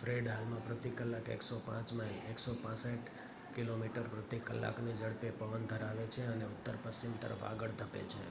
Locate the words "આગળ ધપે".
7.46-8.02